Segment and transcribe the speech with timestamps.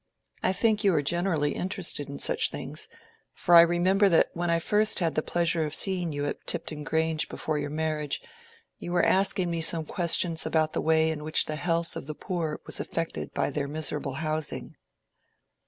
[0.41, 2.87] I think you are generally interested in such things,
[3.35, 6.83] for I remember that when I first had the pleasure of seeing you at Tipton
[6.83, 8.19] Grange before your marriage,
[8.79, 12.15] you were asking me some questions about the way in which the health of the
[12.15, 14.75] poor was affected by their miserable housing."